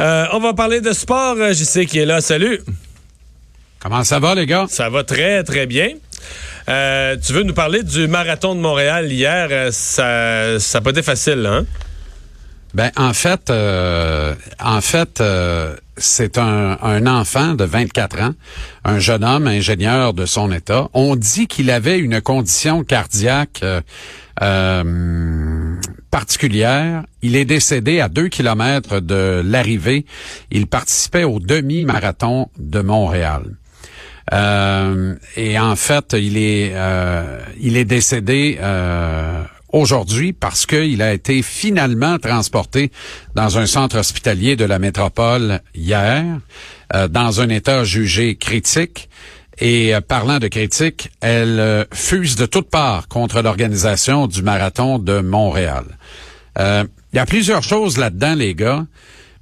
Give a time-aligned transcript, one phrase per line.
[0.00, 1.36] Euh, on va parler de sport.
[1.38, 2.20] Euh, Je sais qui est là.
[2.20, 2.60] Salut.
[3.80, 4.66] Comment ça va, les gars?
[4.68, 5.92] Ça va très, très bien.
[6.68, 9.72] Euh, tu veux nous parler du marathon de Montréal hier?
[9.72, 11.64] Ça n'a pas été facile, hein?
[12.72, 18.34] Ben, en fait, euh, en fait, euh, c'est un, un enfant de 24 ans,
[18.84, 20.88] un jeune homme ingénieur de son état.
[20.94, 23.64] On dit qu'il avait une condition cardiaque
[24.42, 25.69] euh,
[26.10, 27.04] particulière.
[27.22, 30.06] Il est décédé à deux kilomètres de l'arrivée.
[30.50, 33.56] Il participait au demi-marathon de Montréal.
[34.32, 39.42] Euh, et en fait, il est, euh, il est décédé euh,
[39.72, 42.92] aujourd'hui parce qu'il a été finalement transporté
[43.34, 46.24] dans un centre hospitalier de la métropole hier,
[47.08, 49.08] dans un état jugé critique.
[49.58, 54.98] Et euh, parlant de critique, elle euh, fuse de toutes parts contre l'organisation du marathon
[54.98, 55.84] de Montréal.
[56.58, 58.86] Euh, Il y a plusieurs choses là-dedans, les gars.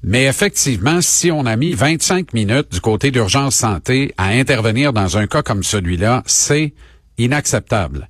[0.02, 5.18] Mais effectivement, si on a mis 25 minutes du côté d'urgence santé à intervenir dans
[5.18, 6.72] un cas comme celui-là, c'est
[7.18, 8.08] inacceptable.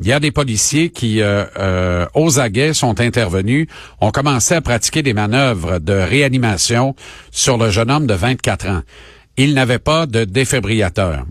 [0.00, 3.66] Il y a des policiers qui, euh, euh, aux aguets, sont intervenus,
[4.00, 6.94] ont commencé à pratiquer des manœuvres de réanimation
[7.30, 8.82] sur le jeune homme de 24 ans.
[9.36, 11.24] Il n'avait pas de défibrillateur.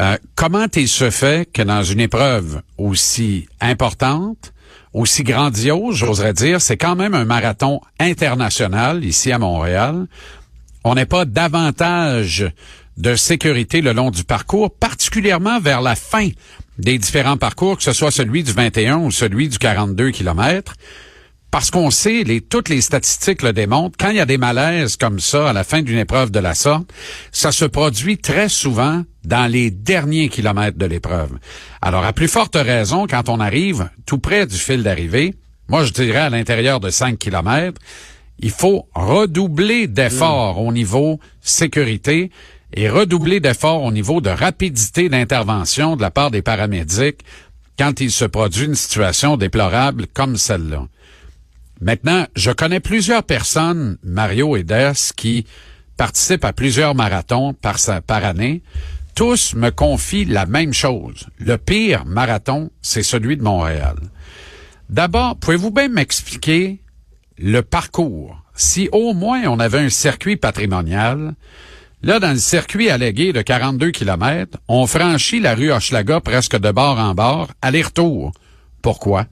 [0.00, 4.52] Euh, comment il se fait que dans une épreuve aussi importante,
[4.92, 10.06] aussi grandiose, j'oserais dire, c'est quand même un marathon international ici à Montréal,
[10.84, 12.50] on n'ait pas davantage
[12.96, 16.28] de sécurité le long du parcours, particulièrement vers la fin
[16.78, 20.74] des différents parcours, que ce soit celui du 21 ou celui du 42 kilomètres.
[21.50, 24.96] Parce qu'on sait, les, toutes les statistiques le démontrent, quand il y a des malaises
[24.96, 26.92] comme ça à la fin d'une épreuve de la sorte,
[27.32, 31.38] ça se produit très souvent dans les derniers kilomètres de l'épreuve.
[31.82, 35.34] Alors, à plus forte raison, quand on arrive tout près du fil d'arrivée,
[35.68, 37.80] moi je dirais à l'intérieur de 5 kilomètres,
[38.38, 42.30] il faut redoubler d'efforts au niveau sécurité
[42.72, 47.20] et redoubler d'efforts au niveau de rapidité d'intervention de la part des paramédics
[47.78, 50.86] quand il se produit une situation déplorable comme celle-là.
[51.82, 55.46] Maintenant, je connais plusieurs personnes, Mario et Des, qui
[55.98, 57.76] participent à plusieurs marathons par,
[58.06, 58.62] par année.
[59.18, 61.26] Tous me confient la même chose.
[61.40, 63.96] Le pire marathon, c'est celui de Montréal.
[64.90, 66.80] D'abord, pouvez-vous bien m'expliquer
[67.36, 68.40] le parcours?
[68.54, 71.34] Si au moins on avait un circuit patrimonial,
[72.00, 76.70] là, dans le circuit allégué de 42 km, on franchit la rue Hochelaga presque de
[76.70, 78.30] bord en bord, aller-retour.
[78.82, 79.26] Pourquoi?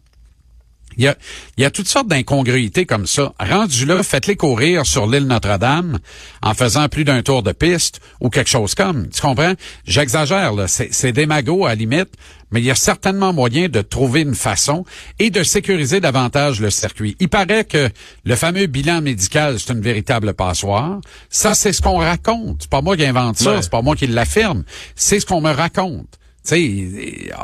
[0.98, 1.16] Il y, a,
[1.56, 3.32] il y a toutes sortes d'incongruités comme ça.
[3.38, 5.98] Rendu là, faites-les courir sur l'île Notre-Dame
[6.42, 9.08] en faisant plus d'un tour de piste ou quelque chose comme.
[9.10, 9.52] Tu comprends?
[9.86, 10.68] J'exagère, là.
[10.68, 12.08] C'est, c'est démago à la limite,
[12.50, 14.84] mais il y a certainement moyen de trouver une façon
[15.18, 17.14] et de sécuriser davantage le circuit.
[17.20, 17.90] Il paraît que
[18.24, 21.00] le fameux bilan médical, c'est une véritable passoire.
[21.28, 22.62] Ça, c'est ce qu'on raconte.
[22.62, 23.62] C'est pas moi qui invente ça, Ouais.
[23.62, 24.64] c'est pas moi qui l'affirme.
[24.94, 26.08] C'est ce qu'on me raconte.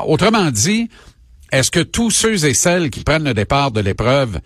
[0.07, 0.89] Autrement dit,
[1.53, 4.39] est-ce que tous ceux et celles qui prennent le départ de l'épreuve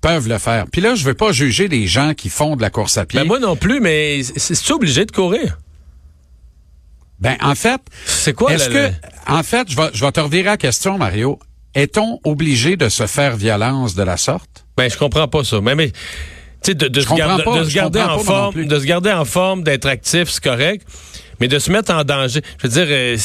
[0.00, 0.66] peuvent le faire?
[0.70, 3.20] Puis là, je veux pas juger les gens qui font de la course à pied.
[3.20, 5.58] Ben moi non plus, mais c'est obligé de courir?
[7.18, 8.92] Ben, en fait, C'est quoi est-ce
[9.26, 11.38] en fait, je vais, je vais te revirer la question, Mario.
[11.74, 14.64] Est-on obligé de se faire violence de la sorte?
[14.76, 15.60] Ben, je comprends pas ça.
[15.60, 15.92] Mais, mais tu
[16.62, 18.66] sais, de, de se garder, pas, de se je garder comprends en forme, plus.
[18.66, 20.86] de se garder en forme, d'être actif, c'est correct.
[21.40, 23.16] Mais de se mettre en danger, je veux dire, euh,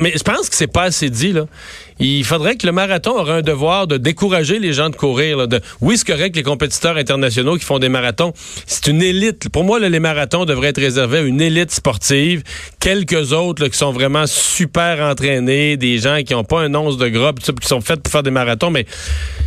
[0.00, 1.46] mais je pense que c'est pas assez dit là.
[2.04, 5.46] Il faudrait que le marathon aurait un devoir de décourager les gens de courir.
[5.46, 8.32] de, oui, c'est les compétiteurs internationaux qui font des marathons.
[8.66, 9.48] C'est une élite.
[9.50, 12.42] Pour moi, les marathons devraient être réservés à une élite sportive.
[12.80, 17.08] Quelques autres qui sont vraiment super entraînés, des gens qui n'ont pas un once de
[17.08, 18.70] gras, pis qui sont faits pour faire des marathons.
[18.70, 18.84] Mais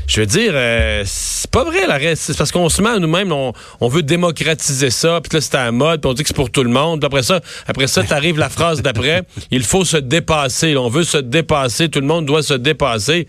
[0.07, 2.15] je veux dire, euh, c'est pas vrai la.
[2.15, 3.53] C'est parce qu'on se met à nous-mêmes, on,
[3.87, 6.63] veut démocratiser ça, puis là c'est à mode, puis on dit que c'est pour tout
[6.63, 7.03] le monde.
[7.03, 10.77] Après ça, après ça, t'arrives la phrase d'après, il faut se dépasser.
[10.77, 13.27] on veut se dépasser, tout le monde doit se dépasser.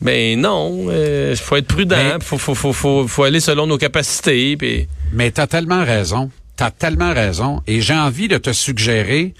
[0.00, 3.78] Mais non, il faut être prudent, il faut, faut, faut, faut, faut aller selon nos
[3.78, 4.56] capacités.
[4.56, 4.88] Puis...
[5.12, 6.30] Mais t'as tellement raison.
[6.56, 7.62] T'as tellement raison.
[7.66, 9.34] Et j'ai envie de te suggérer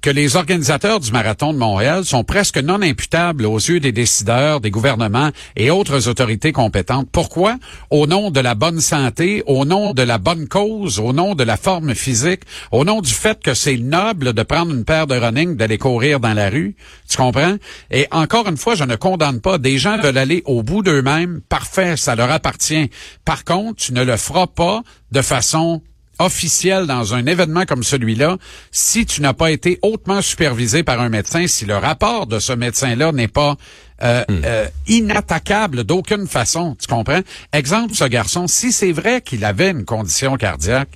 [0.00, 4.60] que les organisateurs du marathon de Montréal sont presque non imputables aux yeux des décideurs,
[4.60, 7.08] des gouvernements et autres autorités compétentes.
[7.12, 7.56] Pourquoi?
[7.90, 11.44] Au nom de la bonne santé, au nom de la bonne cause, au nom de
[11.44, 12.42] la forme physique,
[12.72, 16.18] au nom du fait que c'est noble de prendre une paire de running, d'aller courir
[16.18, 16.76] dans la rue.
[17.08, 17.56] Tu comprends?
[17.90, 19.58] Et encore une fois, je ne condamne pas.
[19.58, 21.42] Des gens veulent aller au bout d'eux-mêmes.
[21.48, 22.90] Parfait, ça leur appartient.
[23.24, 24.82] Par contre, tu ne le feras pas
[25.12, 25.82] de façon
[26.20, 28.36] officiel dans un événement comme celui-là,
[28.70, 32.52] si tu n'as pas été hautement supervisé par un médecin, si le rapport de ce
[32.52, 33.56] médecin-là n'est pas
[34.02, 34.42] euh, hmm.
[34.44, 37.20] euh, inattaquable d'aucune façon, tu comprends?
[37.52, 40.90] Exemple, ce garçon, si c'est vrai qu'il avait une condition cardiaque,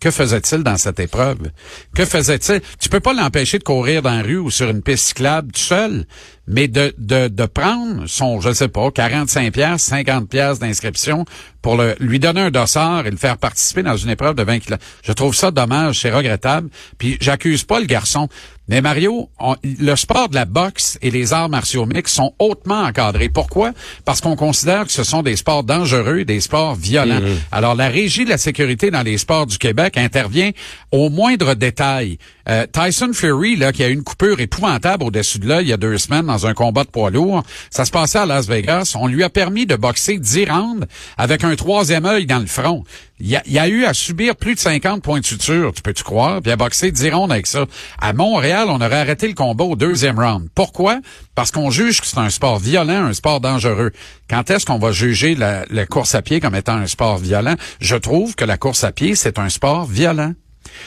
[0.00, 1.50] que faisait-il dans cette épreuve?
[1.94, 2.60] Que faisait-il?
[2.80, 5.60] Tu peux pas l'empêcher de courir dans la rue ou sur une piste cyclable tout
[5.60, 6.06] seul,
[6.46, 11.24] mais de, de, de prendre son, je sais pas, 45 pièces, 50 pièces d'inscription
[11.62, 14.60] pour le, lui donner un dossard et le faire participer dans une épreuve de 20
[14.60, 14.82] km.
[15.04, 16.70] Je trouve ça dommage, c'est regrettable.
[16.98, 18.28] Puis j'accuse pas le garçon.
[18.70, 19.28] Mais Mario,
[19.64, 23.28] le sport de la boxe et les arts martiaux mixtes sont hautement encadrés.
[23.28, 23.72] Pourquoi?
[24.04, 27.20] Parce qu'on considère que ce sont des sports dangereux des sports violents.
[27.20, 27.36] Mhm.
[27.50, 30.50] Alors, la Régie de la sécurité dans les sports du Québec intervient
[30.92, 32.18] au moindre détail.
[32.48, 35.72] Euh, Tyson Fury, là, qui a eu une coupure épouvantable au-dessus de là il y
[35.72, 38.94] a deux semaines dans un combat de poids lourd, ça se passait à Las Vegas.
[38.98, 40.86] On lui a permis de boxer 10 rounds
[41.18, 42.84] avec un troisième œil dans le front.
[43.20, 46.02] Il y, a, a, eu à subir plus de 50 points de suture, tu peux-tu
[46.02, 47.66] croire, puis à boxer 10 rounds avec ça.
[48.00, 50.48] À Montréal, on aurait arrêté le combat au deuxième round.
[50.54, 51.00] Pourquoi?
[51.34, 53.90] Parce qu'on juge que c'est un sport violent, un sport dangereux.
[54.28, 57.56] Quand est-ce qu'on va juger la, la course à pied comme étant un sport violent?
[57.80, 60.32] Je trouve que la course à pied, c'est un sport violent.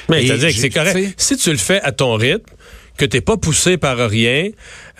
[0.10, 1.14] Mais cest à que c'est correct.
[1.18, 2.52] Si tu le fais à ton rythme,
[2.98, 4.50] que t'es pas poussé par rien,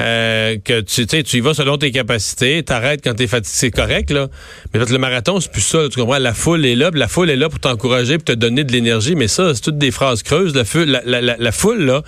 [0.02, 4.12] euh, que tu tu y vas selon tes capacités, t'arrêtes quand t'es fatigué, c'est correct
[4.12, 4.28] là.
[4.74, 6.18] Mais le marathon c'est plus ça, tu comprends?
[6.18, 9.16] La foule est là, la foule est là pour t'encourager, pour te donner de l'énergie,
[9.16, 10.56] mais ça c'est toutes des phrases creuses.
[10.56, 12.02] La, la, foule là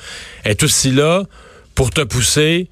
[0.43, 1.23] est aussi là
[1.75, 2.67] pour te pousser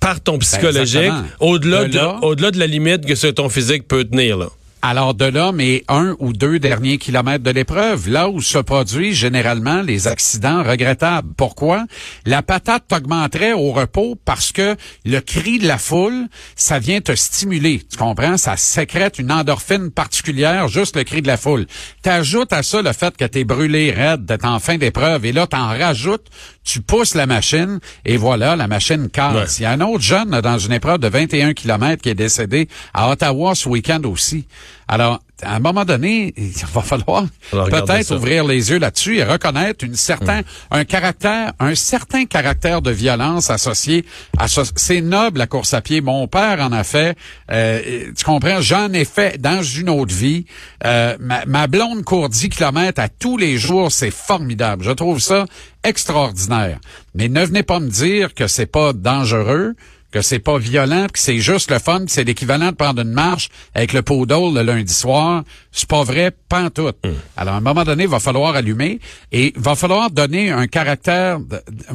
[0.00, 4.48] par ton ben, psychologique, au-delà au-delà de la limite que ton physique peut tenir là.
[4.84, 9.14] Alors de là, mais un ou deux derniers kilomètres de l'épreuve, là où se produisent
[9.14, 11.32] généralement les accidents regrettables.
[11.36, 11.84] Pourquoi?
[12.26, 14.74] La patate t'augmenterait au repos parce que
[15.04, 16.26] le cri de la foule,
[16.56, 17.80] ça vient te stimuler.
[17.88, 18.36] Tu comprends?
[18.36, 21.66] Ça sécrète une endorphine particulière, juste le cri de la foule.
[22.02, 25.46] T'ajoutes à ça le fait que t'es brûlé raide, d'être en fin d'épreuve, et là,
[25.46, 26.26] t'en rajoutes,
[26.64, 29.60] tu pousses la machine, et voilà, la machine casse.
[29.60, 32.66] Il y a un autre jeune dans une épreuve de 21 kilomètres qui est décédé
[32.92, 34.44] à Ottawa ce week-end aussi.
[34.88, 39.84] Alors, à un moment donné, il va falloir peut-être ouvrir les yeux là-dessus et reconnaître
[39.84, 40.44] une certain, hmm.
[40.72, 44.04] un caractère, un certain caractère de violence associé
[44.38, 46.00] à ce, c'est noble la course à pied.
[46.00, 47.16] Mon père en a fait.
[47.50, 48.60] Euh, tu comprends?
[48.60, 50.46] J'en ai fait dans une autre vie.
[50.84, 53.90] Euh, ma, ma blonde court 10 kilomètres à tous les jours.
[53.90, 54.84] C'est formidable.
[54.84, 55.46] Je trouve ça
[55.84, 56.78] extraordinaire.
[57.14, 59.74] Mais ne venez pas me dire que c'est pas dangereux
[60.12, 63.12] que c'est pas violent, que c'est juste le fun, que c'est l'équivalent de prendre une
[63.12, 65.42] marche avec le podol le lundi soir.
[65.72, 66.96] C'est pas vrai, pantoute.
[67.02, 67.08] tout.
[67.08, 67.14] Hmm.
[67.36, 69.00] Alors, à un moment donné, il va falloir allumer
[69.32, 71.38] et il va falloir donner un caractère,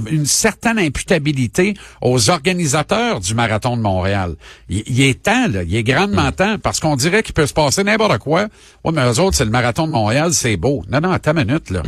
[0.09, 4.35] une certaine imputabilité aux organisateurs du Marathon de Montréal.
[4.67, 6.33] Il, est temps, là, il est grandement hmm.
[6.33, 8.47] temps, parce qu'on dirait qu'il peut se passer n'importe quoi.
[8.83, 10.83] Ouais, mais eux autres, c'est le Marathon de Montréal, c'est beau.
[10.89, 11.83] Non, non, à ta minute, là.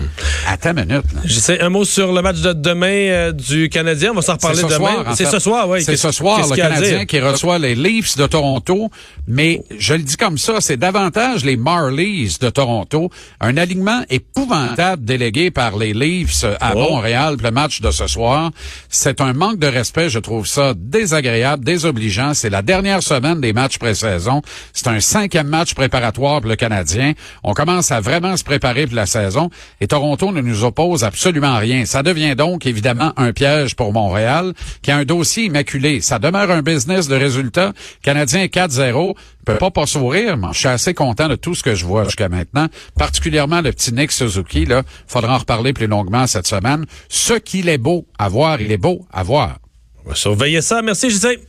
[0.47, 1.21] À ta minute, là.
[1.25, 4.11] J'essaie un mot sur le match de demain euh, du Canadien.
[4.11, 5.15] On va s'en reparler demain.
[5.15, 5.83] C'est ce soir, oui.
[5.83, 8.89] C'est ce soir, le Canadien qui reçoit les Leafs de Toronto.
[9.27, 13.09] Mais je le dis comme ça, c'est davantage les Marlies de Toronto.
[13.39, 16.79] Un alignement épouvantable délégué par les Leafs à oh.
[16.79, 18.51] Montréal pour le match de ce soir.
[18.89, 20.09] C'est un manque de respect.
[20.09, 22.33] Je trouve ça désagréable, désobligeant.
[22.33, 24.41] C'est la dernière semaine des matchs pré-saison.
[24.73, 27.13] C'est un cinquième match préparatoire pour le Canadien.
[27.43, 29.49] On commence à vraiment se préparer pour la saison
[29.79, 31.85] et Toronto ne nous oppose absolument rien.
[31.85, 36.01] Ça devient donc évidemment un piège pour Montréal qui a un dossier immaculé.
[36.09, 37.71] Ça demeure un business de résultats.
[38.01, 39.15] Canadien 4-0
[39.45, 42.03] peut pas pas sourire, mais je suis assez content de tout ce que je vois
[42.05, 42.65] jusqu'à maintenant,
[42.97, 44.81] particulièrement le petit Nick Suzuki, là.
[45.05, 46.87] Faudra en reparler plus longuement cette semaine.
[47.09, 49.59] Ce qu'il est beau à voir, il est beau à voir.
[50.03, 50.81] On va surveiller ça.
[50.81, 51.41] Merci, Gisèle.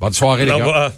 [0.00, 0.92] Bonne soirée, les gars.